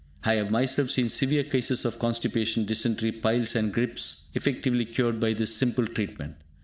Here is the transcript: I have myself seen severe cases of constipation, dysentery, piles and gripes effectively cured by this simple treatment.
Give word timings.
I 0.23 0.33
have 0.33 0.49
myself 0.49 0.89
seen 0.89 1.09
severe 1.09 1.43
cases 1.43 1.85
of 1.85 1.99
constipation, 1.99 2.65
dysentery, 2.65 3.11
piles 3.11 3.55
and 3.55 3.71
gripes 3.71 4.29
effectively 4.33 4.85
cured 4.85 5.19
by 5.19 5.33
this 5.33 5.55
simple 5.55 5.85
treatment. 5.85 6.37